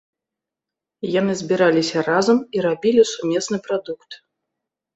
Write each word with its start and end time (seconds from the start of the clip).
Яны 1.19 1.33
збіраліся 1.41 1.99
разам 2.09 2.37
і 2.59 2.65
рабілі 2.69 3.07
сумесны 3.13 3.57
прадукт. 3.69 4.21